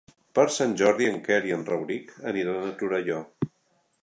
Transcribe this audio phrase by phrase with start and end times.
[0.37, 3.23] Per Sant Jordi en Quer i en Rauric aniran a Torelló.